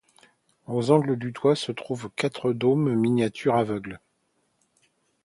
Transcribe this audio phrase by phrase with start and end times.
[0.65, 3.99] Aux angles du toit se trouvent quatre dômes miniatures aveugles.